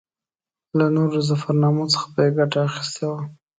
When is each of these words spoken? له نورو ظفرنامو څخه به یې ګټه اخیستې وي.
له 0.77 0.85
نورو 0.95 1.17
ظفرنامو 1.29 1.83
څخه 1.93 2.07
به 2.13 2.21
یې 2.25 2.31
ګټه 2.37 2.59
اخیستې 2.67 3.03
وي. 3.09 3.21